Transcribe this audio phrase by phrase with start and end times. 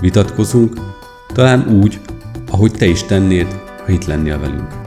[0.00, 0.80] vitatkozunk,
[1.32, 2.00] talán úgy,
[2.50, 3.46] ahogy te is tennéd,
[3.84, 4.86] ha itt lennél velünk.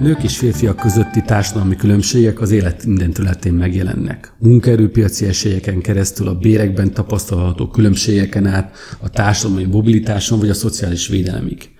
[0.00, 4.32] Nők és férfiak közötti társadalmi különbségek az élet minden területén megjelennek.
[4.38, 11.70] Munkaerőpiaci esélyeken keresztül a bérekben tapasztalható különbségeken át, a társadalmi mobilitáson vagy a szociális védelemig.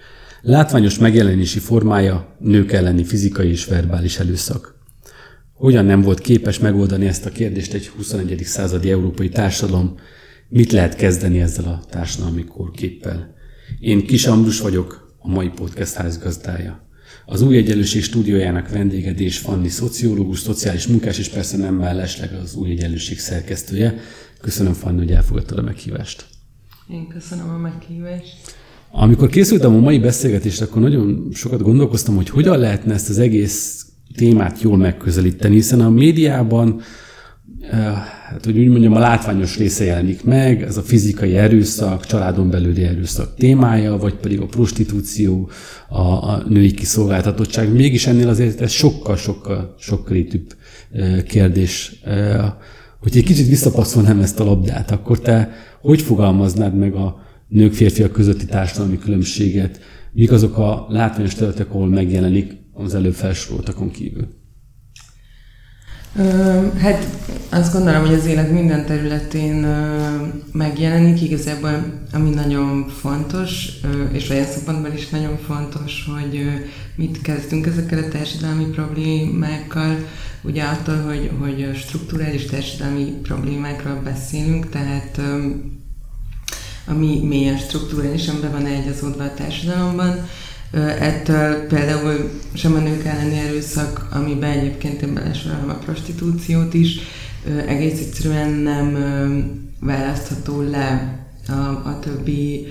[0.41, 4.75] Látványos megjelenési formája nők elleni fizikai és verbális előszak.
[5.53, 8.43] Hogyan nem volt képes megoldani ezt a kérdést egy 21.
[8.45, 9.95] századi európai társadalom?
[10.49, 13.35] Mit lehet kezdeni ezzel a társadalmi kórképpel?
[13.81, 16.87] Én Kis Ambrus vagyok, a mai podcast házgazdája.
[17.27, 22.71] Az új egyenlőség stúdiójának vendégedés Fanni szociológus, szociális munkás és persze nem mellesleg az új
[22.71, 23.99] egyenlőség szerkesztője.
[24.41, 26.27] Köszönöm Fanni, hogy elfogadtad a meghívást.
[26.89, 28.67] Én köszönöm a meghívást.
[28.91, 33.87] Amikor készültem a mai beszélgetésre, akkor nagyon sokat gondolkoztam, hogy hogyan lehetne ezt az egész
[34.17, 36.81] témát jól megközelíteni, hiszen a médiában
[37.71, 37.81] eh,
[38.29, 42.83] hát hogy úgy mondjam, a látványos része jelenik meg, ez a fizikai erőszak, családon belüli
[42.83, 45.51] erőszak témája, vagy pedig a prostitúció,
[45.89, 47.73] a, a női kiszolgáltatottság.
[47.73, 50.55] Mégis ennél azért ez sokkal-sokkal sokrétűbb
[50.93, 52.01] eh, kérdés.
[52.05, 52.53] Eh,
[53.01, 58.13] hogy egy kicsit visszapasszolnám ezt a labdát, akkor te hogy fogalmaznád meg a, nők, férfiak
[58.13, 59.81] közötti társadalmi különbséget,
[60.13, 64.29] mik azok a látványos területek, ahol megjelenik az előbb felsoroltakon kívül?
[66.79, 67.07] Hát
[67.49, 69.67] azt gondolom, hogy az élet minden területén
[70.53, 73.69] megjelenik, igazából ami nagyon fontos,
[74.13, 76.47] és olyan szempontból is nagyon fontos, hogy
[76.97, 79.97] mit kezdünk ezekkel a társadalmi problémákkal,
[80.43, 85.21] ugye attól, hogy, hogy strukturális társadalmi problémákról beszélünk, tehát
[86.89, 90.29] ami mélyen struktúrálisan be van egyazódva a társadalomban.
[91.01, 96.99] Ettől például sem a nők elleni erőszak, amiben egyébként én belesorolom a prostitúciót is,
[97.67, 98.97] egész egyszerűen nem
[99.81, 101.19] választható le
[101.49, 101.53] a,
[101.89, 102.67] a többi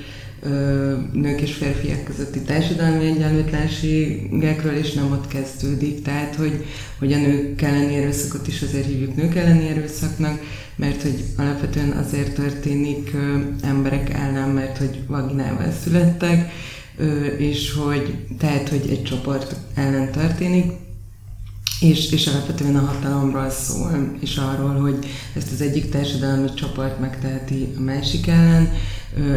[1.13, 6.01] nők és férfiak közötti társadalmi egyenlőtlenségekről, és nem ott kezdődik.
[6.01, 6.66] Tehát, hogy,
[6.99, 10.39] hogy a nők elleni erőszakot is azért hívjuk nők elleni erőszaknak,
[10.78, 13.12] mert hogy alapvetően azért történik
[13.62, 16.52] emberek ellen, mert hogy vaginával születtek,
[17.38, 20.72] és hogy tehát, hogy egy csoport ellen történik,
[21.80, 25.06] és, és alapvetően a hatalomról szól, és arról, hogy
[25.36, 28.72] ezt az egyik társadalmi csoport megteheti a másik ellen,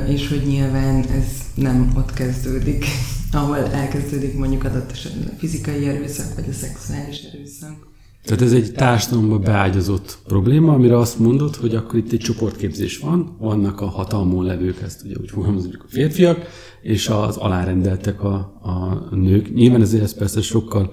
[0.09, 2.85] és hogy nyilván ez nem ott kezdődik,
[3.33, 7.89] ahol elkezdődik mondjuk adott esetben a fizikai erőszak, vagy a szexuális erőszak.
[8.25, 13.37] Tehát ez egy társadalomba beágyazott probléma, amire azt mondod, hogy akkor itt egy csoportképzés van,
[13.39, 16.47] vannak a hatalmon levők, ezt ugye úgy fogalmazunk a férfiak,
[16.83, 19.55] és az alárendeltek a, a nők.
[19.55, 20.93] Nyilván ezért ez persze sokkal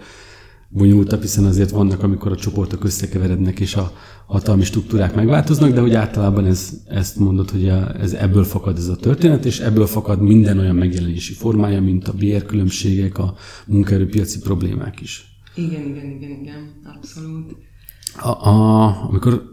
[0.69, 3.91] bonyolultabb, hiszen azért vannak, amikor a csoportok összekeverednek, és a
[4.25, 7.67] hatalmi struktúrák megváltoznak, de hogy általában ez, ezt mondod, hogy
[7.99, 12.13] ez ebből fakad ez a történet, és ebből fakad minden olyan megjelenési formája, mint a
[12.13, 13.35] bérkülönbségek, a
[13.66, 15.36] munkaerőpiaci problémák is.
[15.57, 17.56] Igen, igen, igen, igen, abszolút.
[18.19, 19.44] A, a, amikor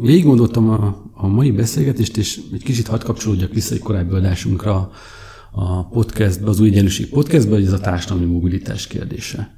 [0.00, 4.90] végig gondoltam a, a mai beszélgetést, és egy kicsit hadd kapcsolódjak vissza egy korábbi adásunkra
[5.52, 9.54] a podcastbe, az új egyenlőség podcastbe, hogy ez a társadalmi mobilitás kérdése.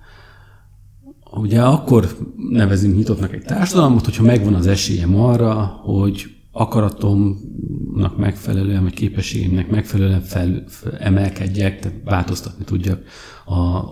[1.33, 8.95] Ugye akkor nevezünk nyitottnak egy társadalmat, hogyha megvan az esélyem arra, hogy akaratomnak megfelelően, vagy
[8.95, 10.65] képességemnek megfelelően fel,
[10.99, 13.03] emelkedjek, tehát változtatni tudjak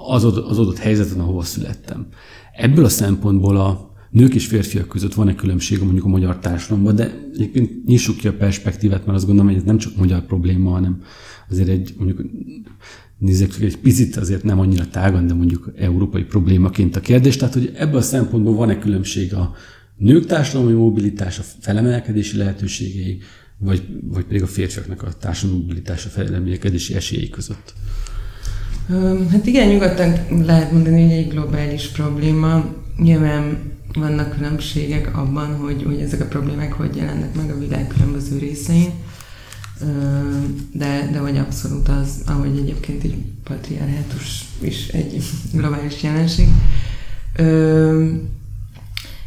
[0.08, 2.06] az, az adott helyzeten, ahova születtem.
[2.56, 6.94] Ebből a szempontból a nők és férfiak között van egy különbség mondjuk a magyar társadalomban,
[6.94, 10.70] de egyébként nyissuk ki a perspektívát, mert azt gondolom, hogy ez nem csak magyar probléma,
[10.70, 11.02] hanem
[11.50, 12.22] azért egy mondjuk
[13.18, 17.36] nézzük egy picit azért nem annyira tágan, de mondjuk európai problémaként a kérdés.
[17.36, 19.54] Tehát, hogy ebből a szempontból van-e különbség a
[19.96, 23.18] nők társadalmi mobilitása, felemelkedési lehetőségei,
[23.58, 27.74] vagy, vagy pedig a férfiaknak a társadalmi mobilitása, felemelkedési esélyei között?
[29.30, 30.12] Hát igen, nyugodtan
[30.44, 32.74] lehet mondani, hogy egy globális probléma.
[32.96, 38.38] Nyilván vannak különbségek abban, hogy, hogy ezek a problémák hogy jelennek meg a világ különböző
[38.38, 38.90] részein,
[40.72, 46.48] de, de hogy abszolút az, ahogy egyébként egy patriarhátus is egy globális jelenség.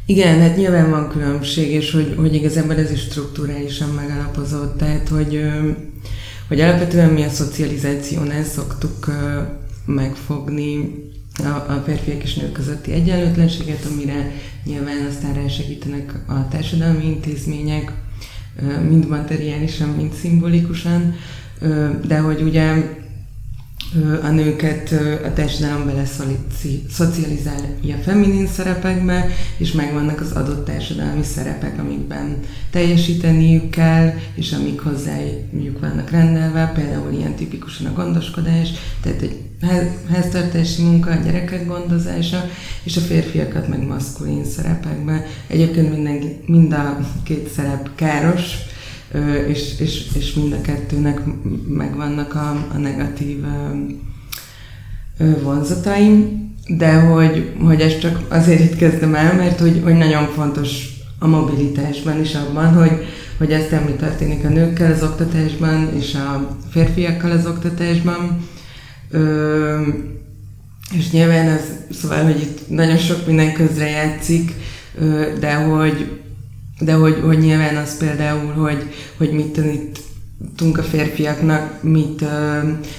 [0.10, 5.42] Igen, hát nyilván van különbség, és hogy, hogy igazából ez is strukturálisan megalapozott, tehát hogy,
[6.48, 9.06] hogy alapvetően mi a szocializációnál szoktuk
[9.86, 10.96] megfogni
[11.38, 14.32] a, a férfiak és nők közötti egyenlőtlenséget, amire
[14.64, 17.92] nyilván aztán rásegítenek a társadalmi intézmények,
[18.90, 21.16] mind materiálisan, mind szimbolikusan,
[22.08, 22.96] de hogy ugye
[24.22, 24.92] a nőket
[25.26, 26.06] a társadalom bele
[26.90, 29.26] szocializálja feminin szerepekbe,
[29.58, 32.40] és megvannak az adott társadalmi szerepek, amikben
[32.72, 38.70] teljesíteniük kell, és amik hozzájuk vannak rendelve, például ilyen tipikusan a gondoskodás,
[39.02, 39.38] tehát egy
[40.12, 42.50] háztartási munka, a gyerekek gondozása,
[42.84, 45.26] és a férfiakat meg maszkulin szerepekbe.
[45.48, 48.56] Egyébként minden, mind a két szerep káros,
[49.48, 51.22] és, és, és mind a kettőnek
[51.68, 53.46] megvannak a, a negatív
[55.44, 60.96] vonzataim, de hogy, hogy ezt csak azért itt kezdem el, mert hogy, hogy nagyon fontos
[61.20, 63.06] a mobilitásban is abban, hogy,
[63.38, 68.48] hogy ez mi történik a nőkkel az oktatásban, és a férfiakkal az oktatásban.
[69.12, 69.82] Ö,
[70.98, 71.62] és nyilván ez,
[71.92, 74.54] szóval, hogy itt nagyon sok minden közre játszik,
[75.40, 76.20] de hogy,
[76.80, 82.30] de hogy, hogy nyilván az például, hogy, hogy mit tanítunk a férfiaknak, mit uh,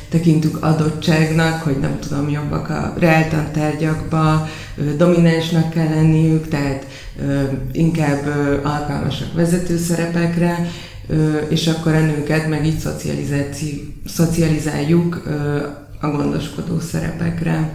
[0.09, 4.49] tekintünk adottságnak, hogy nem tudom, jobbak a reáltantárgyakba,
[4.97, 6.87] dominánsnak kell lenniük, tehát
[7.19, 7.43] uh,
[7.73, 10.71] inkább uh, alkalmasak vezető szerepekre,
[11.09, 12.79] uh, és akkor a nőket meg így
[14.05, 15.63] szocializáljuk uh,
[16.01, 17.73] a gondoskodó szerepekre.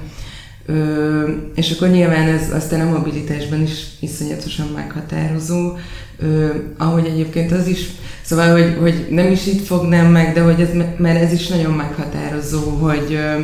[0.65, 1.23] Ö,
[1.55, 5.71] és akkor nyilván ez aztán a mobilitásban is iszonyatosan meghatározó,
[6.19, 7.85] ö, ahogy egyébként az is,
[8.21, 11.73] szóval, hogy, hogy nem is itt fognám meg, de hogy ez, mert ez is nagyon
[11.73, 13.39] meghatározó, hogy, ö,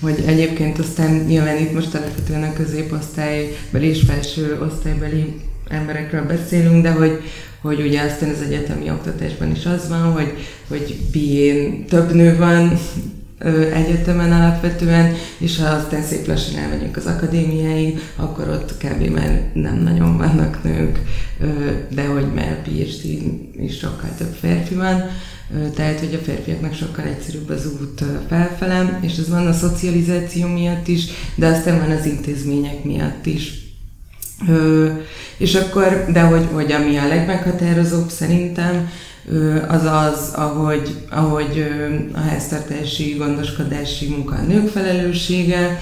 [0.00, 5.34] hogy egyébként aztán nyilván itt most alapvetően a középosztálybeli és felső osztálybeli
[5.68, 7.20] emberekről beszélünk, de hogy,
[7.62, 10.32] hogy ugye aztán az egyetemi oktatásban is az van, hogy,
[10.68, 12.78] hogy bién több nő van,
[13.72, 19.14] egyetemen alapvetően, és ha aztán szép lassan elmegyünk az akadémiáig, akkor ott kb.
[19.14, 21.00] már nem nagyon vannak nők,
[21.90, 23.04] de hogy már PhD
[23.56, 25.04] is sokkal több férfi van,
[25.74, 30.88] tehát hogy a férfiaknak sokkal egyszerűbb az út felfelem, és ez van a szocializáció miatt
[30.88, 31.04] is,
[31.34, 33.52] de aztán van az intézmények miatt is.
[35.36, 38.88] és akkor, de hogy, hogy ami a legmeghatározóbb szerintem,
[39.68, 41.66] az az, ahogy, ahogy
[42.12, 45.80] a háztartási, gondoskodási munka a nők felelőssége,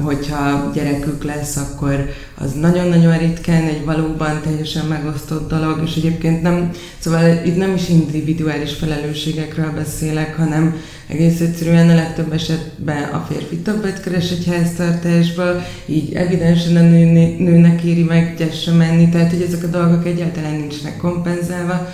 [0.00, 6.70] hogyha gyerekük lesz, akkor az nagyon-nagyon ritkán egy valóban teljesen megosztott dolog, és egyébként nem,
[6.98, 10.76] szóval itt nem is individuális felelősségekről beszélek, hanem
[11.06, 15.44] egész egyszerűen a legtöbb esetben a férfi többet keres egy háztartásba,
[15.86, 17.04] így evidensen a nő,
[17.38, 21.88] nőnek éri meg gyesse menni, tehát hogy ezek a dolgok egyáltalán nincsenek kompenzálva,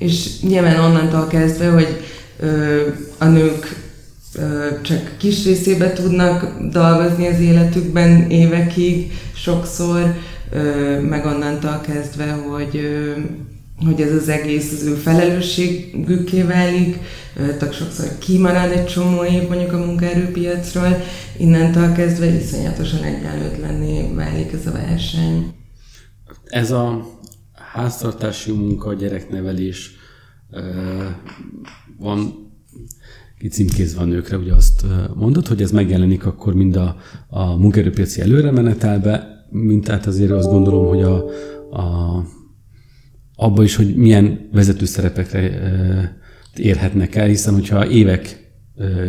[0.00, 2.00] és nyilván onnantól kezdve, hogy
[2.38, 2.82] ö,
[3.18, 3.76] a nők
[4.34, 10.14] ö, csak kis részébe tudnak dolgozni az életükben évekig, sokszor,
[10.50, 13.12] ö, meg onnantól kezdve, hogy ö,
[13.84, 16.98] hogy ez az egész az ő felelősségükké válik,
[17.34, 21.02] tehát sokszor kimarad egy csomó év mondjuk a munkaerőpiacról,
[21.36, 25.54] innentől kezdve iszonyatosan egyenlőtlenné válik ez a verseny.
[26.44, 27.18] Ez a
[27.72, 29.90] háztartási munka, gyereknevelés
[31.98, 32.48] van
[33.38, 34.84] kicímkézve a nőkre, ugye azt
[35.14, 36.96] mondod, hogy ez megjelenik akkor mind a,
[37.28, 41.24] a munkaerőpiaci előremenetelbe, mint tehát azért azt gondolom, hogy a,
[41.70, 42.24] a,
[43.34, 45.60] abba is, hogy milyen vezető szerepekre
[46.56, 48.52] érhetnek el, hiszen hogyha évek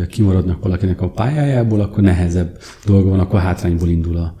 [0.08, 4.34] kimaradnak valakinek a pályájából, akkor nehezebb dolga van, akkor hátrányból indul a,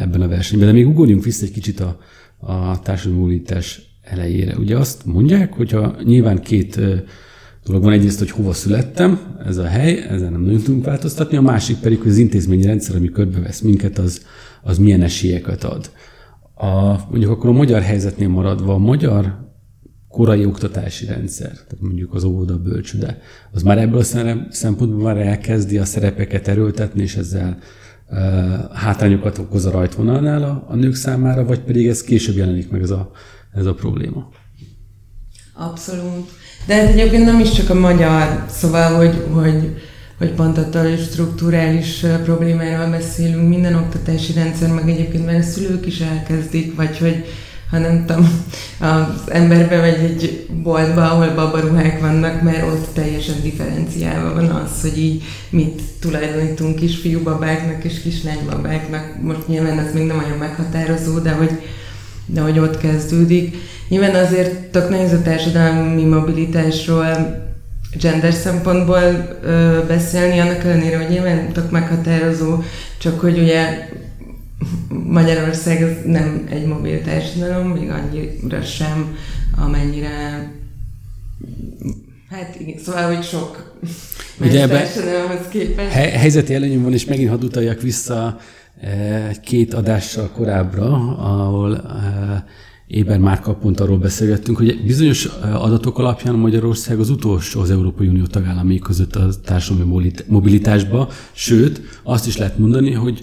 [0.00, 0.68] ebben a versenyben.
[0.68, 1.98] De még ugorjunk vissza egy kicsit a,
[2.40, 3.42] a társadalmi
[4.02, 4.56] elejére.
[4.56, 6.80] Ugye azt mondják, hogyha nyilván két
[7.64, 7.92] dolog van.
[7.92, 11.98] Egyrészt, hogy hova születtem, ez a hely, ezen nem nagyon tudunk változtatni, a másik pedig,
[11.98, 14.26] hogy az intézményi rendszer, ami körbevesz minket, az,
[14.62, 15.90] az milyen esélyeket ad.
[16.54, 19.48] A, mondjuk akkor a magyar helyzetnél maradva, a magyar
[20.08, 23.18] korai oktatási rendszer, tehát mondjuk az óvoda bölcsőde,
[23.52, 27.58] az már ebből a szempontból már elkezdi a szerepeket erőltetni, és ezzel
[28.72, 32.90] hátrányokat okoz a rajtvonalnál a, a nők számára, vagy pedig ez később jelenik meg ez
[32.90, 33.10] a,
[33.52, 34.28] ez a probléma?
[35.54, 36.30] Abszolút.
[36.66, 39.76] De hát egyébként nem is csak a magyar, szóval, hogy, hogy,
[40.18, 45.86] hogy pont attól is strukturális problémáról beszélünk, minden oktatási rendszer, meg egyébként már a szülők
[45.86, 47.24] is elkezdik, vagy hogy,
[47.70, 48.44] hanem tudom,
[48.78, 54.98] az ember bemegy egy boltba, ahol babaruhák vannak, mert ott teljesen differenciálva van az, hogy
[54.98, 59.22] így mit tulajdonítunk kisfiú babáknak és kislánybabáknak.
[59.22, 61.50] Most nyilván ez még nem olyan meghatározó, de hogy,
[62.26, 63.56] de hogy ott kezdődik.
[63.88, 67.38] Nyilván azért tök nehéz a társadalmi mobilitásról
[68.00, 72.62] gender szempontból ö, beszélni, annak ellenére, hogy nyilván tök meghatározó,
[72.98, 73.88] csak hogy ugye
[75.06, 79.16] Magyarország az nem egy mobil társadalom, még annyira sem,
[79.56, 80.48] amennyire
[82.30, 83.74] Hát igen, szóval, hogy sok
[84.40, 84.86] Ugye
[85.50, 85.92] képest.
[85.92, 88.38] helyzeti előnyöm van, és megint hadd utaljak vissza
[89.28, 91.82] egy két adással korábbra, ahol
[92.86, 98.26] Éber Márka pont arról beszélgettünk, hogy bizonyos adatok alapján Magyarország az utolsó az Európai Unió
[98.26, 103.20] tagállamai között a társadalmi mobilitásba, sőt, azt is lehet mondani, hogy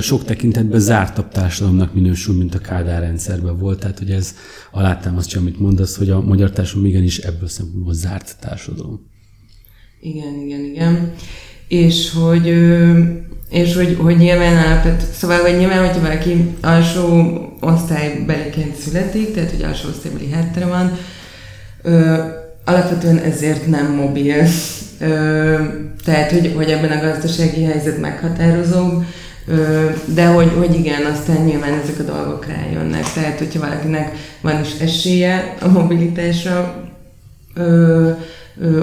[0.00, 3.80] sok tekintetben zártabb társadalomnak minősül, mint a Kádár rendszerben volt.
[3.80, 4.34] Tehát, hogy ez
[4.70, 9.00] alátámasztja, amit mondasz, hogy a magyar társadalom igenis ebből szempontból zárt társadalom.
[10.00, 11.12] Igen, igen, igen.
[11.68, 12.46] És hogy
[13.50, 19.62] és hogy, hogy nyilván alapvet, szóval, hogy nyilván, hogyha valaki alsó osztálybeliként születik, tehát hogy
[19.62, 20.98] alsó osztálybeli háttere van,
[21.82, 22.22] ö,
[22.64, 24.44] alapvetően ezért nem mobil.
[25.00, 25.56] Ö,
[26.04, 29.02] tehát, hogy, hogy ebben a gazdasági helyzet meghatározó,
[30.14, 33.12] de hogy, hogy igen, aztán nyilván ezek a dolgok rájönnek.
[33.12, 36.84] Tehát, hogyha valakinek van is esélye a mobilitásra,
[37.54, 38.10] ö,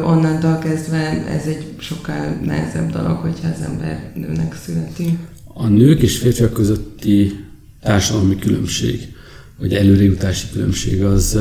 [0.03, 5.17] onnantól kezdve ez egy sokkal nehezebb dolog, hogyha az ember nőnek születi.
[5.53, 7.45] A nők és férfiak közötti
[7.81, 9.13] társadalmi különbség,
[9.59, 11.39] vagy előrejutási különbség az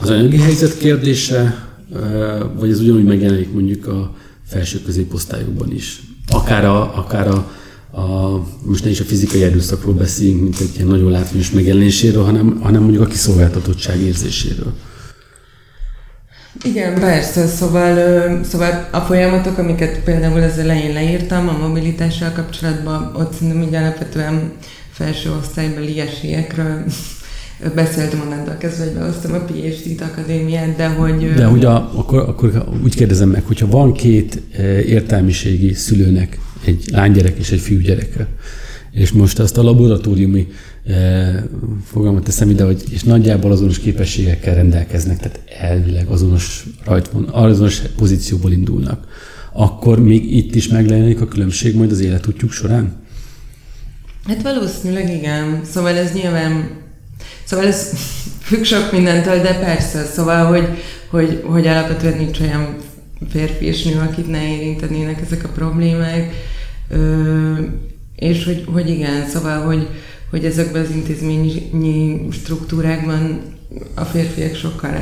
[0.00, 1.68] az anyagi helyzet kérdése,
[2.58, 6.00] vagy ez ugyanúgy megjelenik mondjuk a felső középosztályokban is.
[6.28, 7.52] Akár a, akár a,
[7.96, 12.58] a, most ne is a fizikai erőszakról beszéljünk, mint egy ilyen nagyon látványos megjelenéséről, hanem,
[12.62, 14.72] hanem mondjuk a kiszolgáltatottság érzéséről.
[16.62, 23.32] Igen, persze, szóval, szóval a folyamatok, amiket például az elején leírtam a mobilitással kapcsolatban, ott
[23.32, 24.52] szerintem így alapvetően
[24.90, 26.84] felső osztálybeli esélyekről
[27.74, 31.34] beszéltem onnantól kezdve, hogy behoztam a PhD-t akadémiát, de hogy...
[31.34, 34.42] De hogy a, akkor, akkor úgy kérdezem meg, hogyha van két
[34.86, 38.26] értelmiségi szülőnek, egy lánygyerek és egy fiúgyereke,
[38.90, 40.48] és most azt a laboratóriumi
[40.86, 41.48] e,
[41.84, 48.52] fogalmat teszem ide, hogy és nagyjából azonos képességekkel rendelkeznek, tehát elvileg azonos rajtvon, azonos pozícióból
[48.52, 49.06] indulnak,
[49.52, 53.04] akkor még itt is megjelenik a különbség majd az életútjuk során?
[54.26, 55.60] Hát valószínűleg igen.
[55.70, 56.70] Szóval ez nyilván,
[57.44, 57.90] szóval ez
[58.46, 60.68] függ sok mindentől, de persze, szóval, hogy,
[61.10, 62.76] hogy, hogy alapvetően nincs olyan
[63.28, 66.32] férfi és nő, akit ne érintenének ezek a problémák.
[66.88, 67.54] Ö,
[68.16, 69.88] és hogy, hogy igen, szóval, hogy,
[70.30, 73.40] hogy ezekben az intézményi struktúrákban
[73.94, 74.94] a férfiak sokkal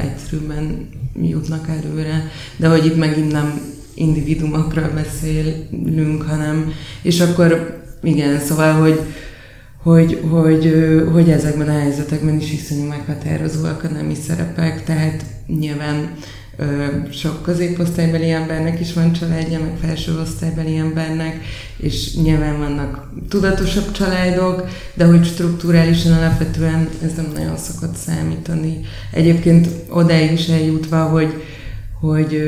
[0.00, 0.88] egyszerűbben
[1.22, 3.60] jutnak előre, de hogy itt megint nem
[3.94, 9.00] individumokról beszélünk, hanem, és akkor igen, szóval, hogy,
[9.82, 10.74] hogy, hogy,
[11.12, 16.14] hogy ezekben a helyzetekben is iszonyú meghatározóak a nemi szerepek, tehát nyilván
[17.10, 21.44] sok középosztálybeli embernek is van családja, meg felső osztálybeli embernek,
[21.76, 28.80] és nyilván vannak tudatosabb családok, de hogy strukturálisan alapvetően ez nem nagyon szokott számítani.
[29.12, 31.42] Egyébként odáig is eljutva, hogy
[32.00, 32.42] hogy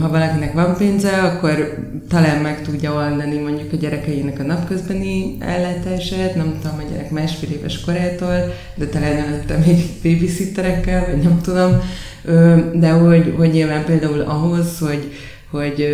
[0.00, 6.34] ha valakinek van pénze, akkor talán meg tudja oldani mondjuk a gyerekeinek a napközbeni ellátását,
[6.34, 11.80] nem tudom, a gyerek másfél éves korától, de talán előtte még babysitterekkel, vagy nem tudom,
[12.80, 15.12] de hogy, hogy nyilván például ahhoz, hogy,
[15.50, 15.88] hogy,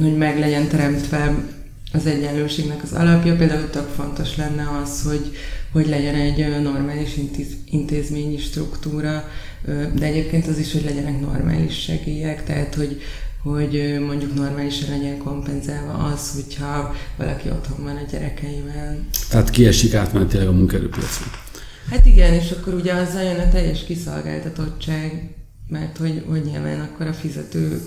[0.00, 1.34] hogy meg legyen teremtve
[1.92, 5.30] az egyenlőségnek az alapja, például tök fontos lenne az, hogy,
[5.72, 9.28] hogy legyen egy normális intéz, intézményi struktúra,
[9.94, 13.00] de egyébként az is, hogy legyenek normális segélyek, tehát hogy,
[13.42, 18.98] hogy mondjuk normálisan legyen kompenzálva az, hogyha valaki otthon van a gyerekeivel.
[19.28, 21.28] Tehát kiesik átmenetileg a munkaerőpiacon.
[21.90, 25.34] Hát igen, és akkor ugye azzal jön a teljes kiszolgáltatottság,
[25.68, 27.80] mert hogy, hogy nyilván akkor a fizető,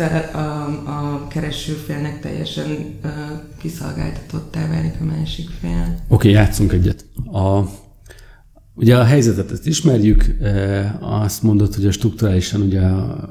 [0.00, 2.70] a, a keresőfélnek teljesen
[3.04, 3.10] uh,
[3.58, 5.82] kiszolgáltatottá válik a másik fél.
[5.82, 7.04] Oké, okay, játszunk egyet.
[7.32, 7.62] A
[8.80, 10.36] Ugye a helyzetet ezt ismerjük,
[11.00, 12.80] azt mondod, hogy a strukturálisan ugye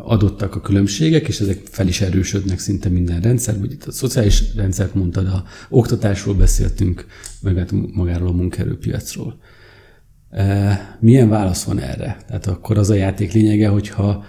[0.03, 4.43] adottak a különbségek, és ezek fel is erősödnek szinte minden rendszer, vagy itt a szociális
[4.55, 7.05] rendszert mondtad, a oktatásról beszéltünk,
[7.41, 9.39] meg hát magáról a munkaerőpiacról.
[10.99, 12.17] Milyen válasz van erre?
[12.27, 14.23] Tehát akkor az a játék lényege, hogyha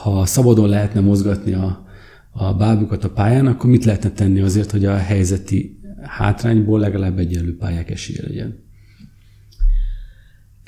[0.00, 1.86] ha szabadon lehetne mozgatni a,
[2.30, 7.56] a bábukat a pályán, akkor mit lehetne tenni azért, hogy a helyzeti hátrányból legalább egyenlő
[7.56, 8.64] pályák esélye legyen?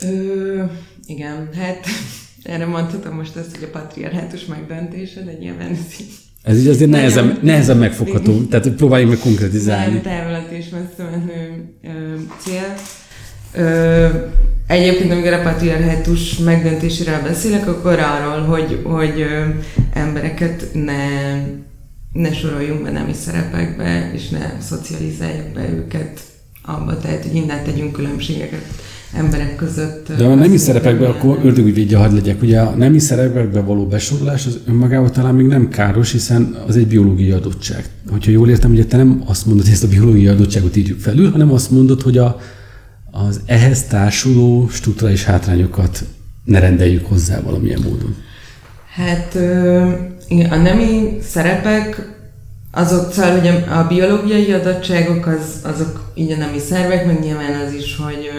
[0.03, 0.65] Ö,
[1.07, 1.87] igen, hát
[2.43, 6.91] erre mondhatom most azt, hogy a patriarhátus megdöntése, de nyilván ez így ez így azért
[6.91, 9.93] nehezen, nehezen megfogható, tehát próbáljuk meg konkretizálni.
[9.93, 11.75] Nem távolat és messze menő
[12.39, 12.75] cél.
[13.53, 14.09] Ö,
[14.67, 19.27] egyébként, amikor a patriarhátus megdöntéséről beszélek, akkor arról, hogy, hogy
[19.93, 20.95] embereket ne,
[22.13, 26.21] ne soroljunk be nemi szerepekbe, és ne szocializáljuk be őket
[26.63, 28.65] abba, tehát hogy innen tegyünk különbségeket
[29.17, 30.13] emberek között.
[30.17, 32.43] De a nemi szerepekben akkor ördögügyvédje hadd legyek.
[32.43, 36.87] Ugye a nemi szerepekbe való besorolás az önmagában talán még nem káros, hiszen az egy
[36.87, 37.85] biológiai adottság.
[38.11, 41.31] Hogyha jól értem, ugye te nem azt mondod, hogy ezt a biológiai adottságot írjuk felül,
[41.31, 42.41] hanem azt mondod, hogy a,
[43.17, 46.05] az ehhez társuló struktúrális hátrányokat
[46.45, 48.17] ne rendeljük hozzá valamilyen módon.
[48.95, 49.35] Hát
[50.51, 52.13] a nemi szerepek
[52.71, 57.73] azok, szóval hogy a biológiai adottságok az, azok így a nemi szervek, meg nyilván az
[57.73, 58.31] is, hogy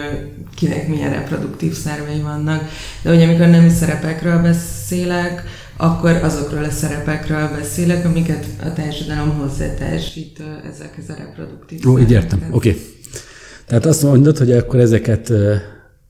[0.54, 2.68] kinek milyen reproduktív szervei vannak.
[3.02, 5.42] De hogy amikor nemi szerepekről beszélek,
[5.76, 10.42] akkor azokról a szerepekről beszélek, amiket a társadalom hozzátársít
[10.72, 12.70] ezekhez a reproduktív Ó, így értem, oké.
[12.70, 12.95] Okay.
[13.66, 15.32] Tehát azt mondod, hogy akkor ezeket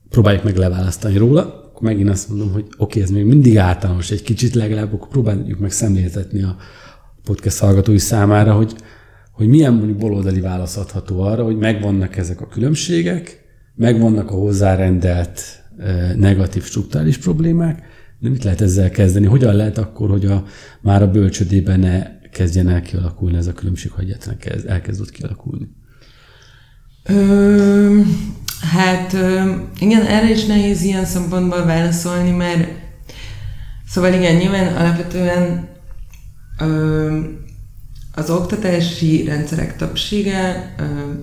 [0.09, 4.11] próbáljuk meg leválasztani róla, akkor megint azt mondom, hogy oké, okay, ez még mindig általános
[4.11, 6.55] egy kicsit legalább, akkor próbáljuk meg szemléltetni a
[7.23, 8.75] podcast hallgatói számára, hogy,
[9.31, 13.45] hogy milyen mondjuk baloldali válasz adható arra, hogy megvannak ezek a különbségek,
[13.75, 15.41] megvannak a hozzárendelt
[16.15, 17.81] negatív struktúrális problémák,
[18.19, 19.25] de mit lehet ezzel kezdeni?
[19.25, 20.43] Hogyan lehet akkor, hogy a,
[20.81, 25.69] már a bölcsödében ne kezdjen el kialakulni ez a különbség, hogy egyáltalán kezd, elkezdett kialakulni?
[27.07, 27.99] Ö,
[28.73, 32.69] hát ö, igen, erre is nehéz ilyen szempontból válaszolni, mert
[33.87, 35.67] szóval igen, nyilván alapvetően
[36.59, 37.19] ö,
[38.17, 40.73] az oktatási rendszerek többsége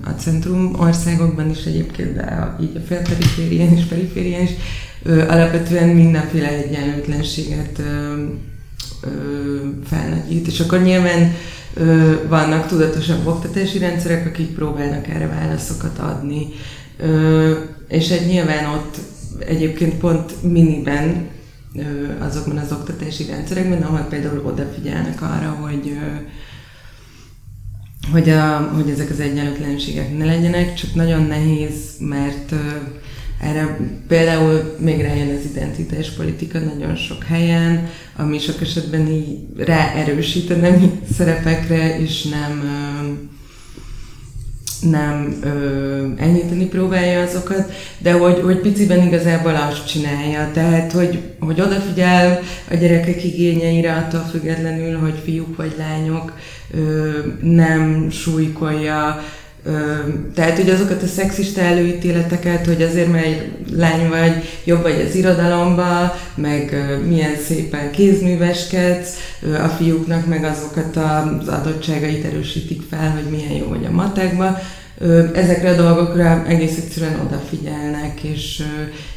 [0.05, 4.51] a centrum országokban is egyébként, de a, így a félperiférián és periférián is
[5.29, 7.83] alapvetően mindenféle egyenlőtlenséget
[9.85, 11.35] felnagyít, és akkor nyilván
[12.29, 16.49] vannak tudatosabb oktatási rendszerek, akik próbálnak erre válaszokat adni,
[17.89, 18.97] és egy nyilván ott
[19.39, 21.29] egyébként pont miniben
[22.19, 25.99] azokban az oktatási rendszerekben, ahol például odafigyelnek arra, hogy
[28.13, 32.55] hogy, a, hogy ezek az egyenlőtlenségek ne legyenek, csak nagyon nehéz, mert
[33.45, 33.77] erre
[34.09, 40.91] például még rájön az identitáspolitika nagyon sok helyen, ami sok esetben így ráerősít a nemi
[41.17, 42.63] szerepekre, és nem
[44.91, 50.51] nem ö, enyhíteni próbálja azokat, de hogy, hogy piciben igazából azt csinálja.
[50.53, 56.33] Tehát, hogy, hogy odafigyel a gyerekek igényeire attól függetlenül, hogy fiúk vagy lányok,
[57.41, 59.25] nem súlykolja,
[60.35, 63.41] tehát, hogy azokat a szexista előítéleteket, hogy azért, mert
[63.77, 69.17] lány vagy, jobb vagy az irodalomba, meg milyen szépen kézműveskedsz,
[69.65, 74.59] a fiúknak meg azokat az adottságait erősítik fel, hogy milyen jó vagy a matekba.
[75.35, 78.63] Ezekre a dolgokra egész egyszerűen odafigyelnek, és,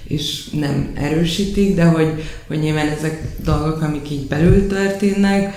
[0.07, 5.55] és nem erősítik, de hogy, hogy nyilván ezek dolgok, amik így belül történnek,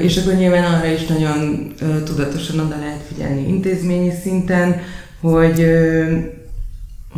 [0.00, 1.72] és akkor nyilván arra is nagyon
[2.04, 4.80] tudatosan oda lehet figyelni intézményi szinten,
[5.20, 5.66] hogy,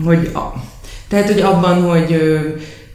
[0.05, 0.53] hogy a,
[1.09, 2.17] tehát, hogy abban, hogy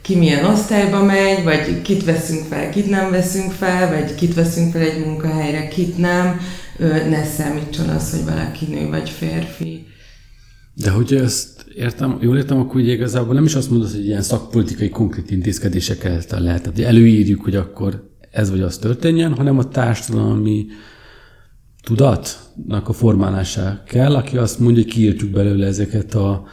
[0.02, 4.72] ki milyen osztályba megy, vagy kit veszünk fel, kit nem veszünk fel, vagy kit veszünk
[4.72, 6.40] fel egy munkahelyre, kit nem,
[7.08, 9.86] ne számítson az, hogy valaki nő vagy férfi.
[10.74, 14.22] De hogy ezt értem, jól értem, akkor ugye igazából nem is azt mondod, hogy ilyen
[14.22, 16.62] szakpolitikai konkrét intézkedésekkel lehet.
[16.62, 20.66] Tehát előírjuk, hogy akkor ez vagy az történjen, hanem a társadalmi
[21.82, 26.46] tudatnak a formálása kell, aki azt mondja, hogy kiírtjuk belőle ezeket a,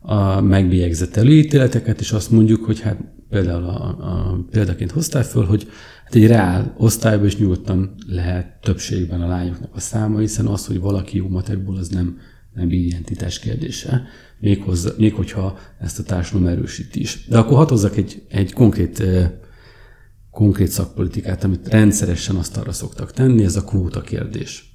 [0.00, 5.68] a megbélyegzett előítéleteket, és azt mondjuk, hogy hát például a, a példaként hoztál föl, hogy
[6.04, 10.80] hát egy reál osztályban is nyugodtan lehet többségben a lányoknak a száma, hiszen az, hogy
[10.80, 12.18] valaki jó matekból, az nem,
[12.54, 14.02] nem identitás kérdése,
[14.40, 17.26] még, hozzá, még hogyha ezt a társadalom erősíti is.
[17.28, 19.02] De akkor hatozzak egy, egy konkrét
[20.30, 24.70] konkrét szakpolitikát, amit rendszeresen azt arra szoktak tenni, ez a kvóta kérdés.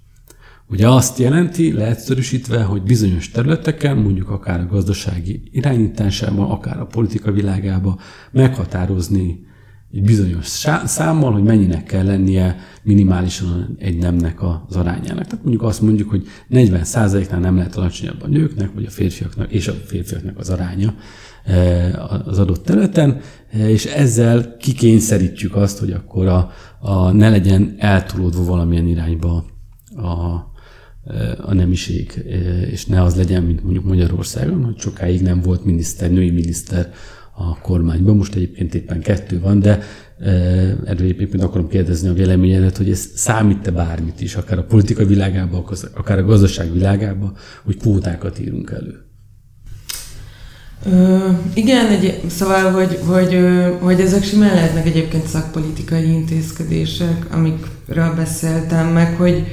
[0.69, 7.31] Ugye azt jelenti, leegyszerűsítve, hogy bizonyos területeken, mondjuk akár a gazdasági irányításában, akár a politika
[7.31, 7.99] világában
[8.31, 9.45] meghatározni
[9.91, 10.45] egy bizonyos
[10.85, 15.23] számmal, hogy mennyinek kell lennie minimálisan egy nemnek az arányának.
[15.23, 19.67] Tehát mondjuk azt mondjuk, hogy 40%-nál nem lehet alacsonyabb a nőknek, vagy a férfiaknak és
[19.67, 20.95] a férfiaknak az aránya
[22.25, 23.19] az adott területen,
[23.51, 29.45] eh, és ezzel kikényszerítjük azt, hogy akkor a, a ne legyen eltolódva valamilyen irányba
[29.95, 30.12] a,
[31.41, 32.25] a nemiség,
[32.71, 36.91] és ne az legyen, mint mondjuk Magyarországon, hogy sokáig nem volt miniszter, női miniszter
[37.36, 38.17] a kormányban.
[38.17, 39.79] Most egyébként éppen kettő van, de
[40.86, 45.65] erről éppen akarom kérdezni a véleményedet, hogy ez számít-e bármit is, akár a politika világában,
[45.93, 49.04] akár a gazdaság világában, hogy kvótákat írunk elő?
[50.91, 53.39] Ö, igen, egy, szóval, hogy, hogy,
[53.80, 59.43] hogy ezek simán lehetnek egyébként szakpolitikai intézkedések, amikről beszéltem, meg hogy,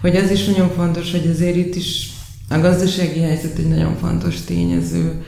[0.00, 2.10] hogy ez is nagyon fontos, hogy azért itt is
[2.48, 5.22] a gazdasági helyzet egy nagyon fontos tényező.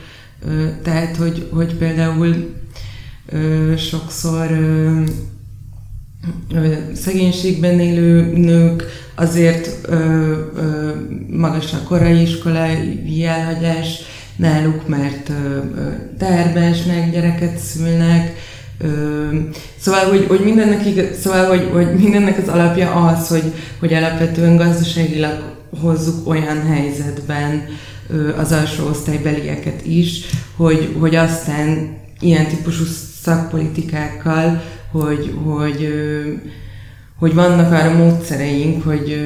[0.45, 2.53] Ö, tehát, hogy, hogy például
[3.29, 5.01] ö, sokszor ö,
[6.93, 8.83] szegénységben élő nők
[9.15, 9.95] azért ö,
[10.55, 10.91] ö,
[11.29, 13.99] magas a korai iskolai elhagyás,
[14.35, 15.31] náluk, mert
[16.17, 18.35] tervesnek, gyereket szülnek,
[19.79, 25.53] Szóval, hogy, hogy mindennek, szóval hogy, hogy mindennek az alapja az, hogy, hogy alapvetően gazdaságilag
[25.81, 27.65] hozzuk olyan helyzetben
[28.37, 30.21] az alsó osztálybelieket is,
[30.55, 32.83] hogy, hogy aztán ilyen típusú
[33.21, 35.93] szakpolitikákkal, hogy, hogy,
[37.19, 39.17] hogy vannak arra módszereink, hogy,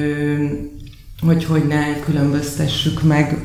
[1.20, 3.36] hogy hogy ne különböztessük meg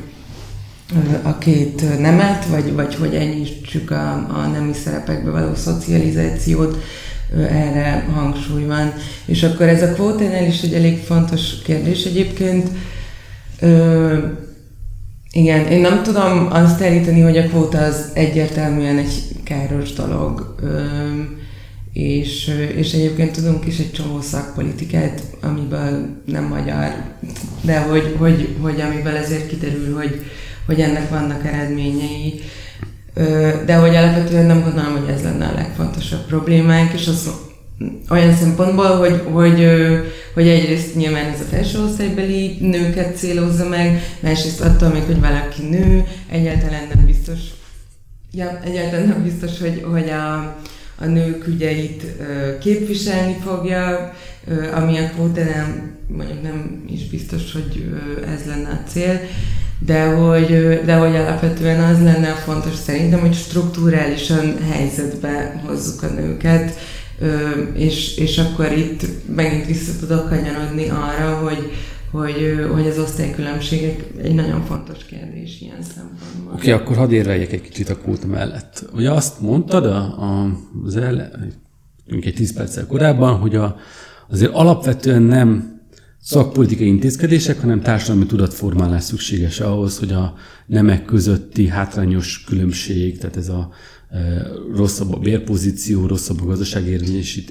[1.22, 6.82] a két nemet, vagy, vagy hogy enyhítsük a, a nemi szerepekbe való szocializációt,
[7.36, 8.92] erre hangsúly van.
[9.24, 12.68] És akkor ez a kvótánál is egy elég fontos kérdés egyébként.
[13.60, 14.18] Ö,
[15.30, 20.54] igen, én nem tudom azt elíteni, hogy a kvóta az egyértelműen egy káros dolog.
[20.62, 20.78] Ö,
[21.92, 26.94] és, és egyébként tudunk is egy csomó szakpolitikát, amiből nem magyar,
[27.60, 30.22] de hogy, hogy, hogy amiből ezért kiderül, hogy,
[30.66, 32.40] hogy ennek vannak eredményei.
[33.66, 37.30] De hogy alapvetően nem gondolom, hogy ez lenne a legfontosabb problémánk, és az
[38.10, 39.66] olyan szempontból, hogy, hogy,
[40.34, 45.62] hogy egyrészt nyilván ez a felső osztálybeli nőket célozza meg, másrészt attól még, hogy valaki
[45.62, 47.38] nő, egyáltalán nem biztos,
[48.32, 50.56] ja, egyáltalán nem biztos, hogy, hogy a,
[50.98, 52.04] a nők ügyeit
[52.60, 54.14] képviselni fogja,
[54.74, 57.84] ami a kvóta nem, mondjuk nem is biztos, hogy
[58.26, 59.20] ez lenne a cél
[59.86, 66.78] de hogy, de hogy alapvetően az lenne fontos szerintem, hogy strukturálisan helyzetbe hozzuk a nőket,
[67.74, 71.72] és, és akkor itt megint vissza tudok kanyarodni arra, hogy,
[72.10, 76.52] hogy, hogy az osztálykülönbségek egy nagyon fontos kérdés ilyen szempontból.
[76.52, 78.84] Oké, okay, akkor hadd érveljek egy kicsit a kút mellett.
[78.94, 81.30] Ugye azt mondtad a, a, az el,
[82.20, 83.76] egy tíz perccel korábban, hogy a,
[84.30, 85.73] azért alapvetően nem
[86.24, 90.34] szakpolitikai intézkedések, hanem társadalmi tudatformálás szükséges ahhoz, hogy a
[90.66, 93.70] nemek közötti hátrányos különbség, tehát ez a
[94.10, 96.86] e, rosszabb a bérpozíció, rosszabb a gazdaság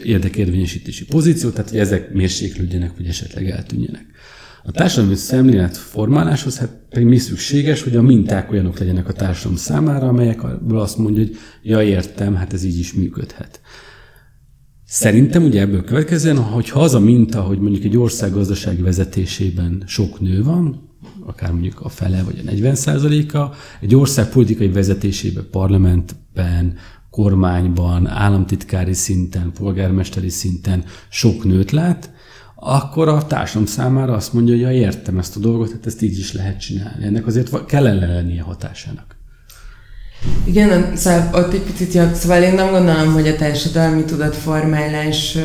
[0.04, 4.06] érdekérvényesítési pozíció, tehát hogy ezek mérséklődjenek, vagy esetleg eltűnjenek.
[4.64, 9.58] A társadalmi szemlélet formáláshoz hát pedig mi szükséges, hogy a minták olyanok legyenek a társadalom
[9.58, 13.62] számára, amelyekből azt mondja, hogy ja értem, hát ez így is működhet.
[14.94, 20.20] Szerintem ugye ebből következően, hogyha az a minta, hogy mondjuk egy ország gazdasági vezetésében sok
[20.20, 20.90] nő van,
[21.26, 26.78] akár mondjuk a fele vagy a 40 százaléka, egy ország politikai vezetésében, parlamentben,
[27.10, 32.12] kormányban, államtitkári szinten, polgármesteri szinten sok nőt lát,
[32.56, 36.18] akkor a társam számára azt mondja, hogy ja, értem ezt a dolgot, hát ezt így
[36.18, 37.06] is lehet csinálni.
[37.06, 39.16] Ennek azért kell lennie hatásának.
[40.46, 42.14] Igen, szóval ott egy picit jobb.
[42.14, 45.38] Szóval én nem gondolom, hogy a társadalmi tudatformálás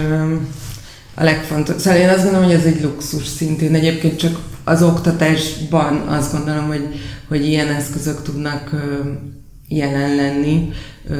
[1.14, 1.80] a legfontosabb.
[1.80, 3.74] Szóval én azt gondolom, hogy ez egy luxus szintén.
[3.74, 6.86] Egyébként csak az oktatásban azt gondolom, hogy,
[7.28, 8.70] hogy ilyen eszközök tudnak
[9.68, 10.70] jelen lenni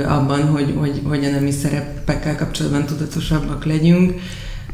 [0.07, 4.15] abban, hogy, hogy, hogy a nemi szerepekkel kapcsolatban tudatosabbak legyünk.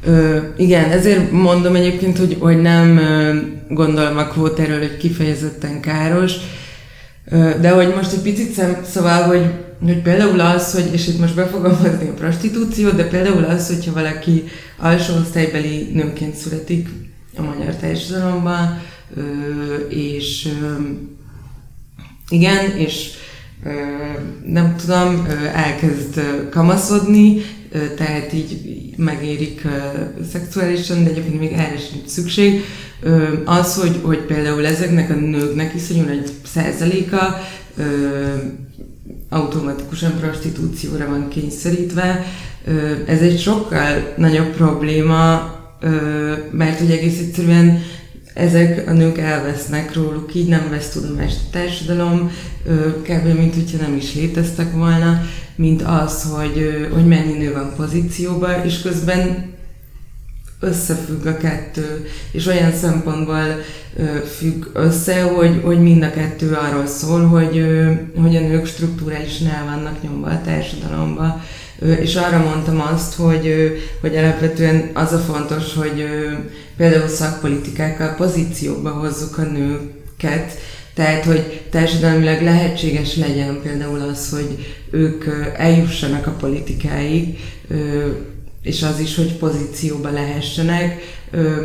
[0.07, 3.01] Ö, igen, ezért mondom egyébként, hogy, hogy nem
[3.69, 6.33] gondolom a kvótáról, hogy kifejezetten káros,
[7.31, 9.51] de hogy most egy picit szem, szóval, hogy,
[9.85, 13.67] hogy például az, hogy, és itt most be fogom hozni a prostitúciót, de például az,
[13.67, 14.45] hogyha valaki
[14.79, 16.89] alsó osztálybeli nőként születik
[17.37, 18.83] a magyar társadalomban,
[19.89, 20.49] és
[22.29, 23.11] igen, és
[24.47, 27.43] nem tudom, elkezd kamaszodni,
[27.97, 28.59] tehát így
[28.97, 29.67] megérik
[30.33, 32.65] szexuálisan, de egyébként még erre sincs szükség.
[33.45, 37.41] Az, hogy, hogy például ezeknek a nőknek iszonyú egy százaléka
[39.29, 42.25] automatikusan prostitúcióra van kényszerítve,
[43.07, 45.53] ez egy sokkal nagyobb probléma,
[46.51, 47.83] mert ugye egész egyszerűen
[48.35, 52.31] ezek a nők elvesznek róluk, így nem vesz tudomást a társadalom,
[53.03, 53.39] kb.
[53.39, 55.21] mint hogyha nem is léteztek volna,
[55.57, 59.54] mint az, hogy, hogy mennyi nő van pozícióban, és közben
[60.65, 63.63] összefügg a kettő, és olyan szempontból
[64.37, 67.67] függ össze, hogy, hogy mind a kettő arról szól, hogy,
[68.17, 71.43] hogy a nők strukturálisan el vannak nyomva a társadalomba.
[72.01, 76.05] És arra mondtam azt, hogy, hogy alapvetően az a fontos, hogy
[76.77, 80.59] például szakpolitikákkal pozícióba hozzuk a nőket,
[80.95, 85.25] tehát, hogy társadalmilag lehetséges legyen például az, hogy ők
[85.57, 87.39] eljussanak a politikáig,
[88.65, 91.01] és az is, hogy pozícióba lehessenek,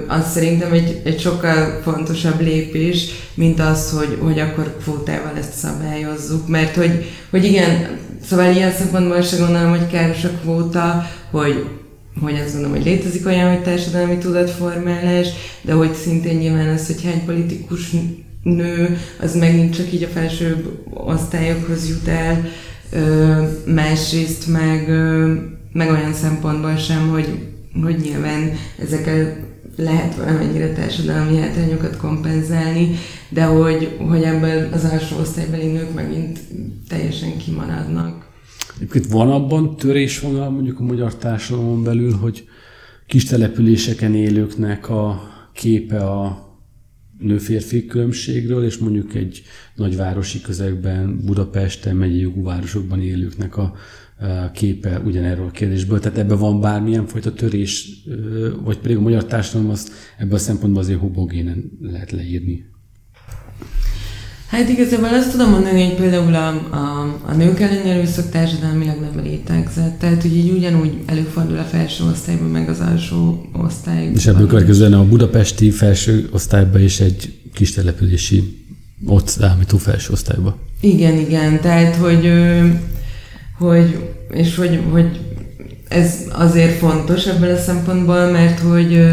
[0.07, 6.47] az szerintem egy, egy sokkal fontosabb lépés, mint az, hogy, hogy akkor kvótával ezt szabályozzuk,
[6.47, 7.97] mert hogy, hogy igen,
[8.29, 11.65] szóval ilyen szempontból se gondolom, hogy káros a kvóta, hogy
[12.21, 15.27] hogy azt gondolom, hogy létezik olyan, hogy társadalmi tudatformálás,
[15.61, 17.91] de hogy szintén nyilván az, hogy hány politikus
[18.43, 22.49] nő, az megint csak így a felsőbb osztályokhoz jut el,
[23.65, 24.89] másrészt meg,
[25.71, 27.47] meg olyan szempontból sem, hogy,
[27.81, 32.95] hogy nyilván ezekkel lehet valamennyire társadalmi hátrányokat kompenzálni,
[33.29, 36.39] de hogy, hogy ebből az alsó osztálybeli nők megint
[36.87, 38.27] teljesen kimaradnak.
[38.75, 42.47] Egyébként van abban törésvonal mondjuk a magyar társadalomon belül, hogy
[43.07, 45.21] kis településeken élőknek a
[45.53, 46.47] képe a
[47.19, 49.43] nő-férfi különbségről, és mondjuk egy
[49.75, 53.73] nagyvárosi közegben, Budapesten, megyei jogú városokban élőknek a
[54.53, 55.99] képe ugyanerről a kérdésből.
[55.99, 57.89] Tehát ebben van bármilyen fajta törés,
[58.63, 62.65] vagy pedig a magyar társadalom azt ebből a szempontból azért homogénen lehet leírni.
[64.49, 69.23] Hát igazából azt tudom mondani, hogy például a, a, a nők elleni erőszak társadalmilag nem
[69.23, 69.99] létezett.
[69.99, 74.15] Tehát, hogy így ugyanúgy előfordul a felső osztályban, meg az alsó osztályban.
[74.15, 78.57] És ebből következően a budapesti felső osztályban is egy kis települési
[79.05, 80.57] ott számító felső osztályba.
[80.81, 81.61] Igen, igen.
[81.61, 82.31] Tehát, hogy,
[83.59, 85.19] hogy és hogy, hogy
[85.87, 89.07] ez azért fontos ebből a szempontból, mert hogy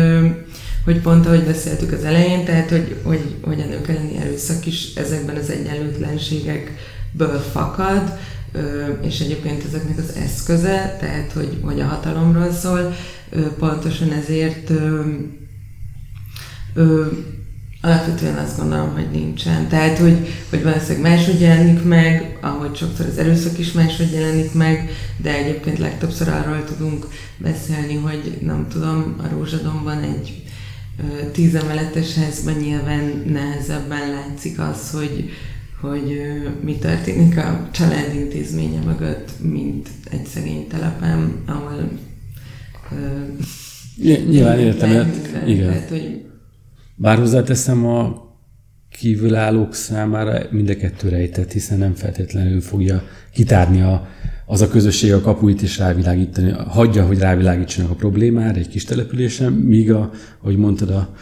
[0.86, 4.94] hogy pont ahogy beszéltük az elején, tehát hogy, hogy, hogy a nők elleni erőszak is
[4.94, 8.18] ezekben az egyenlőtlenségekből fakad,
[9.02, 12.94] és egyébként ezeknek az eszköze, tehát hogy, hogy a hatalomról szól,
[13.58, 14.70] pontosan ezért
[17.86, 19.68] alapvetően azt gondolom, hogy nincsen.
[19.68, 24.90] Tehát, hogy, hogy valószínűleg máshogy jelenik meg, ahogy sokszor az erőszak is máshogy jelenik meg,
[25.16, 27.06] de egyébként legtöbbször arról tudunk
[27.38, 30.42] beszélni, hogy nem tudom, a Rózsadomban egy
[31.32, 35.30] tíz emeletes házban nyilván nehezebben látszik az, hogy,
[35.80, 36.20] hogy
[36.60, 41.90] mi történik a család intézménye mögött, mint egy szegény telepen, ahol
[44.28, 44.90] Nyilván értem,
[45.46, 45.68] igen.
[45.68, 46.25] Tehát, hogy...
[46.98, 48.24] Bár hozzáteszem, a
[48.90, 54.06] kívülállók számára mind a kettő rejtett, hiszen nem feltétlenül fogja kitárni a
[54.46, 59.52] az a közösség a kapuit is rávilágítani, hagyja, hogy rávilágítsanak a problémára egy kis településen,
[59.52, 61.14] míg a, ahogy mondtad, a,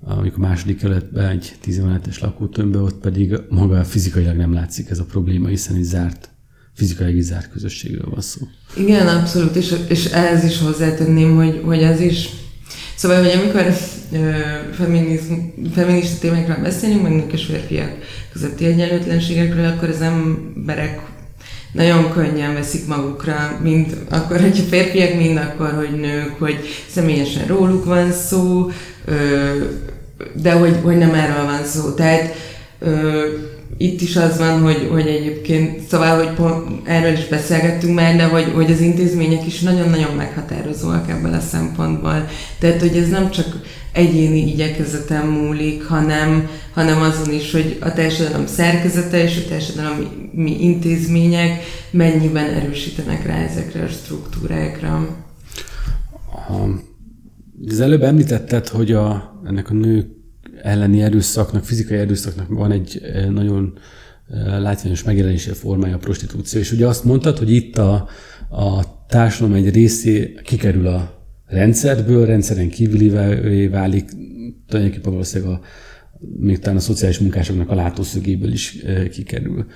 [0.00, 5.48] amikor második kerületben egy tízemeletes lakótömbbe, ott pedig maga fizikailag nem látszik ez a probléma,
[5.48, 6.30] hiszen egy zárt,
[6.74, 8.40] fizikailag zárt közösségről van szó.
[8.76, 12.28] Igen, abszolút, és, és ehhez is hozzátenném, hogy, hogy ez is
[12.98, 13.74] Szóval, hogy amikor
[15.72, 17.90] feminista témákról beszélünk, meg nők és férfiak
[18.32, 21.00] közötti egyenlőtlenségekről, akkor az emberek
[21.72, 26.58] nagyon könnyen veszik magukra, mind akkor, hogyha férfiak, mind akkor, hogy nők, hogy
[26.90, 28.70] személyesen róluk van szó,
[30.32, 31.90] de hogy, hogy nem erről van szó.
[31.90, 32.34] Tehát
[33.76, 38.24] itt is az van, hogy, hogy egyébként, szóval, hogy pont, erről is beszélgettünk már, de
[38.24, 42.26] hogy, hogy az intézmények is nagyon-nagyon meghatározóak ebből a szempontból.
[42.58, 43.60] Tehát, hogy ez nem csak
[43.92, 51.62] egyéni igyekezetem múlik, hanem, hanem azon is, hogy a társadalom szerkezete és a társadalmi intézmények
[51.90, 55.16] mennyiben erősítenek rá ezekre a struktúrákra.
[57.68, 60.17] Az előbb említetted, hogy a, ennek a nők
[60.62, 63.78] elleni erőszaknak, fizikai erőszaknak van egy eh, nagyon
[64.30, 66.60] eh, látványos megjelenése formája a prostitúció.
[66.60, 68.08] És ugye azt mondtad, hogy itt a,
[68.50, 74.10] a társadalom egy részé kikerül a rendszerből, rendszeren kívülivé válik,
[74.66, 75.60] tulajdonképpen valószínűleg a,
[76.38, 79.66] még talán a szociális munkásoknak a látószögéből is e, kikerül.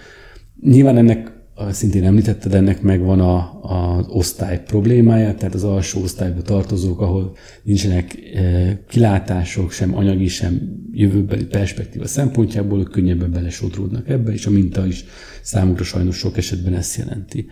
[0.61, 1.33] Nyilván ennek
[1.71, 8.19] szintén említetted, ennek megvan a, az osztály problémája, tehát az alsó osztályba tartozók, ahol nincsenek
[8.35, 10.61] e, kilátások, sem anyagi, sem
[10.93, 15.05] jövőbeli perspektíva szempontjából, ők könnyebben belesodródnak ebbe, és a minta is
[15.43, 17.47] számukra sajnos sok esetben ezt jelenti.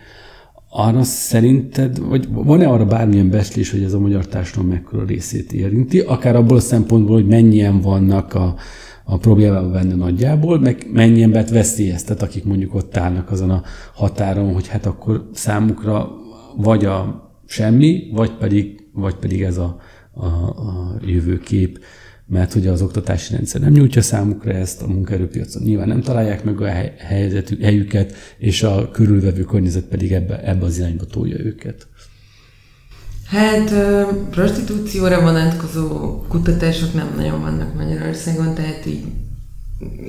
[0.69, 5.99] Arra szerinted, vagy van-e arra bármilyen beszélés, hogy ez a magyar társadalom mekkora részét érinti,
[5.99, 8.55] akár abból a szempontból, hogy mennyien vannak a,
[9.11, 14.53] a problémában benne nagyjából, meg mennyi embert veszélyeztet, akik mondjuk ott állnak azon a határon,
[14.53, 16.09] hogy hát akkor számukra
[16.57, 19.79] vagy a semmi, vagy pedig, vagy pedig ez a
[20.13, 21.79] a, a jövőkép,
[22.27, 26.61] mert hogy az oktatási rendszer nem nyújtja számukra ezt, a munkaerőpiacon nyilván nem találják meg
[26.61, 31.87] a helyzetük, helyüket, és a körülvevő környezet pedig ebbe, ebbe az irányba tolja őket.
[33.31, 33.73] Hát
[34.29, 39.03] prostitúcióra vonatkozó kutatások nem nagyon vannak Magyarországon, tehát így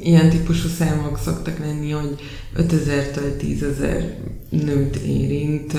[0.03, 2.21] ilyen típusú számok szoktak lenni, hogy
[2.57, 4.17] 5000-től 10 ezer
[4.49, 5.73] nőt érint,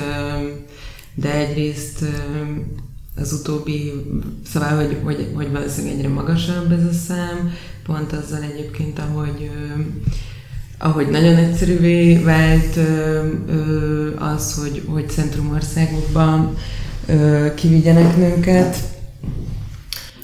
[1.13, 2.05] de egyrészt
[3.15, 3.91] az utóbbi,
[4.53, 7.53] szóval, hogy, hogy, hogy valószínűleg egyre magasabb ez a szám,
[7.85, 9.49] pont azzal egyébként, ahogy,
[10.77, 12.79] ahogy nagyon egyszerűvé vált
[14.17, 16.55] az, hogy, hogy centrumországokban
[17.55, 18.77] kivigyenek nőket.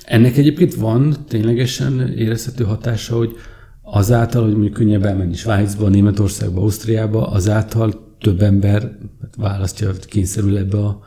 [0.04, 3.36] Ennek egyébként van ténylegesen érezhető hatása, hogy
[3.82, 8.98] azáltal, hogy mondjuk könnyebb elmenni Svájcba, Németországba, Ausztriába, azáltal több ember
[9.38, 11.00] választja, kényszerül ebbe a,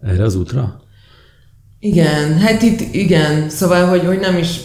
[0.00, 0.82] erre az útra?
[1.78, 4.60] Igen, hát itt igen, szóval, hogy, hogy nem is,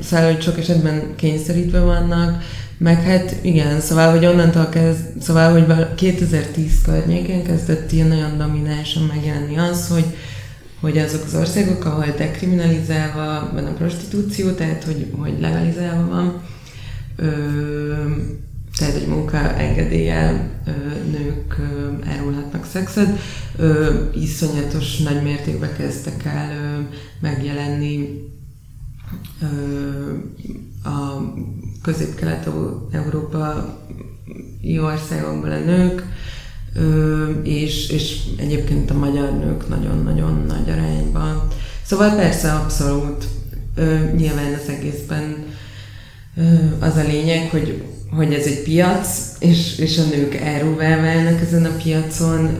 [0.00, 2.42] szóval, hogy sok esetben kényszerítve vannak,
[2.82, 9.02] meg hát igen, szóval, hogy onnantól kezd, szóval, hogy 2010 környékén kezdett ilyen nagyon dominánsan
[9.02, 10.04] megjelenni az, hogy,
[10.80, 16.42] hogy azok az országok, ahol dekriminalizálva van a prostitúció, tehát hogy, hogy legalizálva van,
[17.16, 17.26] ö,
[18.78, 20.50] tehát egy munkaengedéllyel
[21.10, 23.18] nők ö, árulhatnak szexet,
[23.56, 26.80] ö, iszonyatos nagy mértékben kezdtek el ö,
[27.20, 28.22] megjelenni
[29.40, 29.46] ö,
[30.88, 31.32] a
[31.82, 33.78] közép-kelet-európa
[34.80, 36.04] országokból a nők,
[37.42, 41.48] és, és egyébként a magyar nők nagyon-nagyon nagy arányban.
[41.82, 43.24] Szóval persze abszolút
[44.16, 45.44] nyilván az egészben
[46.78, 47.82] az a lényeg, hogy
[48.16, 52.58] hogy ez egy piac, és, és a nők áruvá válnak ezen a piacon,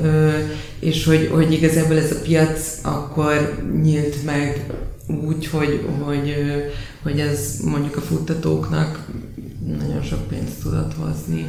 [0.80, 4.66] és hogy, hogy igazából ez a piac akkor nyílt meg
[5.26, 6.34] úgy, hogy, hogy,
[7.02, 9.06] hogy ez mondjuk a futtatóknak
[9.78, 11.46] nagyon sok pénzt tudott hozni.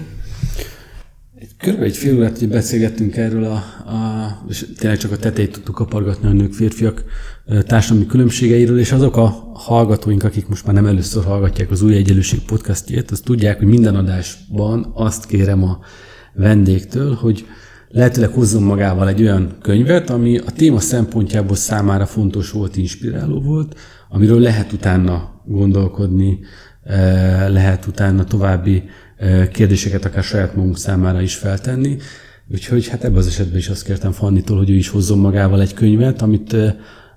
[1.57, 3.55] Körülbelül egy fél hogy beszélgettünk erről, a,
[3.91, 7.03] a, és tényleg csak a tetejét tudtuk kapargatni a nők, férfiak
[7.65, 12.41] társadalmi különbségeiről, és azok a hallgatóink, akik most már nem először hallgatják az Új Egyenlőség
[12.45, 15.79] podcastjét, azt tudják, hogy minden adásban azt kérem a
[16.33, 17.45] vendégtől, hogy
[17.93, 23.79] lehetőleg hozzon magával egy olyan könyvet, ami a téma szempontjából számára fontos volt, inspiráló volt,
[24.09, 26.39] amiről lehet utána gondolkodni,
[27.47, 28.83] lehet utána további
[29.51, 31.97] kérdéseket akár saját magunk számára is feltenni.
[32.51, 35.73] Úgyhogy hát ebben az esetben is azt kértem Fannitól, hogy ő is hozzon magával egy
[35.73, 36.55] könyvet, amit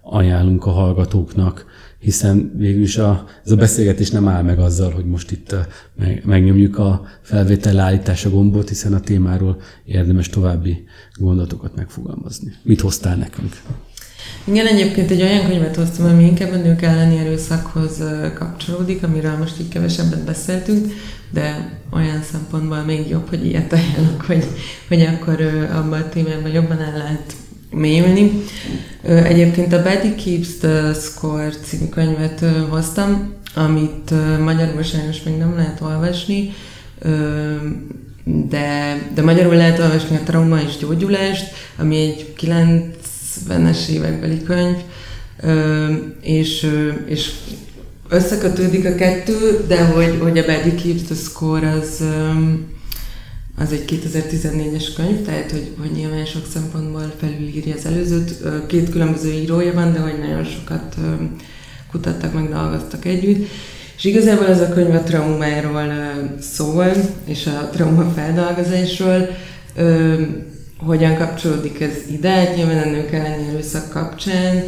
[0.03, 1.67] ajánlunk a hallgatóknak,
[2.07, 5.55] hiszen végül is a, ez a beszélgetés nem áll meg azzal, hogy most itt
[5.97, 12.53] meg, megnyomjuk a felvétel leállítása gombot, hiszen a témáról érdemes további gondolatokat megfogalmazni.
[12.63, 13.61] Mit hoztál nekünk?
[14.45, 18.03] Igen, egyébként egy olyan könyvet hoztam, ami inkább a nők elleni erőszakhoz
[18.35, 20.93] kapcsolódik, amiről most így kevesebbet beszéltünk,
[21.31, 24.45] de olyan szempontból még jobb, hogy ilyet ajánlok, hogy,
[24.89, 25.41] hogy akkor
[25.73, 27.35] abban a témában jobban el lehet
[27.71, 28.31] mélyülni.
[29.03, 34.11] Egyébként a Betty Keeps the Score című könyvet hoztam, amit
[34.45, 36.55] magyarul sajnos még nem lehet olvasni,
[38.25, 44.77] de, de magyarul lehet olvasni a Trauma és Gyógyulást, ami egy 90-es évekbeli könyv,
[46.21, 46.71] és,
[47.07, 47.31] és
[48.09, 52.05] összekötődik a kettő, de hogy, hogy a Betty Keeps the Score az,
[53.59, 58.43] az egy 2014-es könyv, tehát hogy, hogy nyilván sok szempontból felülírja az előzőt.
[58.67, 60.97] Két különböző írója van, de hogy nagyon sokat
[61.91, 63.49] kutattak, meg dolgoztak együtt.
[63.97, 65.93] És igazából ez a könyv a traumáról
[66.41, 66.93] szól,
[67.25, 69.29] és a trauma feldolgozásról
[70.79, 74.63] hogyan kapcsolódik ez ide, nyilván a nők elleni erőszak kapcsán,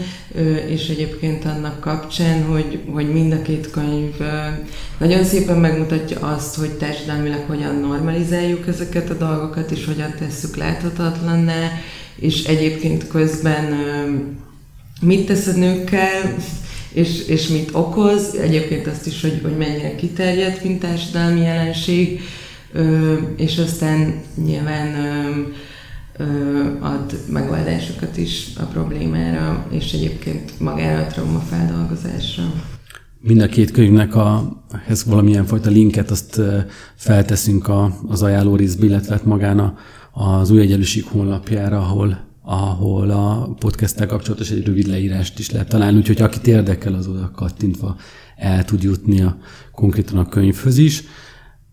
[0.66, 4.14] és egyébként annak kapcsán, hogy, hogy mind a két könyv
[4.99, 11.71] nagyon szépen megmutatja azt, hogy társadalmilag hogyan normalizáljuk ezeket a dolgokat, és hogyan tesszük láthatatlanná,
[12.16, 13.75] és egyébként közben
[15.01, 16.35] mit tesz a nőkkel,
[16.92, 22.21] és, és mit okoz, egyébként azt is, hogy, hogy mennyire kiterjedt, mint társadalmi jelenség,
[23.37, 24.96] és aztán nyilván
[26.81, 32.42] ad megoldásokat is a problémára, és egyébként magára a trauma feldolgozásra.
[33.21, 34.56] Mind a két könyvnek a,
[34.88, 36.40] ez valamilyen fajta linket azt
[36.94, 39.77] felteszünk a, az ajánló részbe, illetve hát magán a,
[40.12, 45.96] az új egyenlőség honlapjára, ahol, ahol a podcasttel kapcsolatos egy rövid leírást is lehet találni,
[45.96, 47.96] úgyhogy akit érdekel, az oda kattintva
[48.37, 49.37] el tud jutni a,
[49.73, 51.02] konkrétan a könyvhöz is.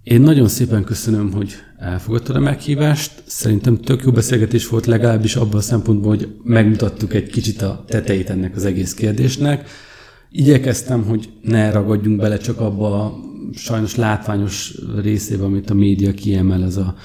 [0.05, 3.23] Én nagyon szépen köszönöm, hogy elfogadtad a meghívást.
[3.25, 8.29] Szerintem tök jó beszélgetés volt legalábbis abban a szempontból, hogy megmutattuk egy kicsit a tetejét
[8.29, 9.69] ennek az egész kérdésnek.
[10.31, 13.15] Igyekeztem, hogy ne ragadjunk bele csak abba a
[13.53, 16.95] sajnos látványos részébe, amit a média kiemel, ez a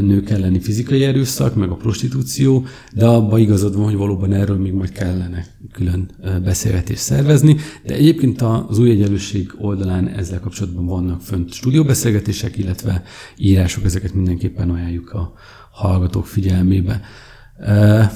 [0.00, 4.72] nők elleni fizikai erőszak, meg a prostitúció, de abban igazad van, hogy valóban erről még
[4.72, 6.10] majd kellene külön
[6.44, 7.56] beszélgetést szervezni.
[7.84, 13.02] De egyébként az új egyenlőség oldalán ezzel kapcsolatban vannak fönt stúdióbeszélgetések, illetve
[13.36, 15.32] írások, ezeket mindenképpen ajánljuk a
[15.70, 17.00] hallgatók figyelmébe.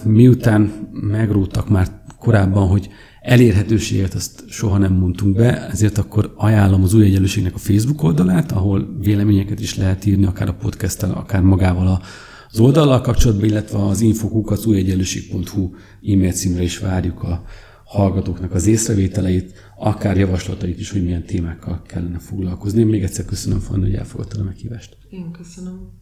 [0.05, 2.89] Miután megróttak már korábban, hogy
[3.23, 8.53] elérhetőséget azt soha nem mondtunk be, ezért akkor ajánlom az új egyenlőségnek a Facebook oldalát,
[8.53, 12.03] ahol véleményeket is lehet írni, akár a podcasttel, akár magával
[12.51, 15.71] az oldallal kapcsolatban, illetve az infokukat újegyenlőség.hu
[16.13, 17.45] e-mail címre is várjuk a
[17.85, 22.81] hallgatóknak az észrevételeit, akár javaslatait is, hogy milyen témákkal kellene foglalkozni.
[22.81, 24.97] Én még egyszer köszönöm, Fanny, hogy elfogadtad a meghívást.
[25.11, 26.02] Én köszönöm.